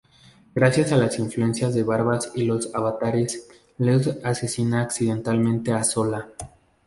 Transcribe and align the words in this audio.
Gracias 0.55 0.91
a 0.93 0.97
las 0.97 1.19
influencias 1.19 1.75
de 1.75 1.83
Barbas 1.83 2.31
y 2.33 2.41
los 2.41 2.73
Avatares, 2.73 3.47
Leo 3.77 4.01
asesina 4.23 4.81
accidentalmente 4.81 5.73
a 5.73 5.83
Zola. 5.83 6.31